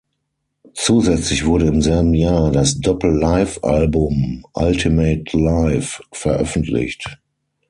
Zusätzlich 0.73 1.45
wurde 1.45 1.67
im 1.67 1.79
selben 1.83 2.15
Jahr 2.15 2.51
das 2.51 2.79
Doppel-Live-Album 2.79 4.43
„Ultimate 4.51 5.23
Live“ 5.37 6.01
veröffentlicht. 6.11 7.19